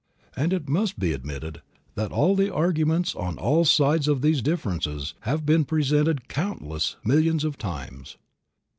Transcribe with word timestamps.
And 0.35 0.51
it 0.51 0.67
must 0.67 0.97
be 0.97 1.13
admitted 1.13 1.61
that 1.93 2.11
all 2.11 2.35
the 2.35 2.51
arguments 2.51 3.13
on 3.13 3.37
all 3.37 3.65
sides 3.65 4.07
of 4.07 4.23
these 4.23 4.41
differences 4.41 5.13
have 5.29 5.45
been 5.45 5.63
presented 5.63 6.27
countless 6.27 6.95
millions 7.05 7.43
of 7.43 7.59
times. 7.59 8.17